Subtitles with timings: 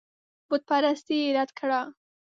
[0.49, 1.81] بتپرستي یې رد کړه.